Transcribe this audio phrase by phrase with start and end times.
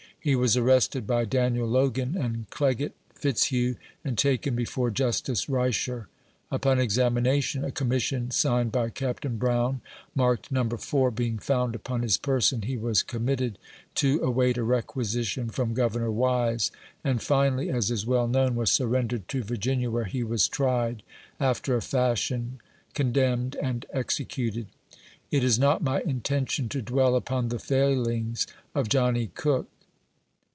[0.23, 3.73] He was arrested by "Daniel Logan and Clegget Fitzhugh,
[4.05, 6.09] and taken before Justice Reisher.
[6.51, 9.81] Upon examination, a commission signed by Captain Brown,
[10.13, 10.63] marked No.
[10.69, 13.57] 4, being found upon his person, he was committed
[13.95, 16.03] to await a requisition from 58 A VOICE FROM HARPER')* FERRY.
[16.03, 16.71] Governor Wise,
[17.03, 21.01] and finally, as is well known, was surrendered to Virginia, where he was tried,
[21.39, 22.59] after a fashion,
[22.93, 24.67] condemned, and executed.
[25.31, 28.45] It is not my intention to dwell upon the fail ings
[28.75, 29.31] of John E.
[29.33, 29.67] Cook.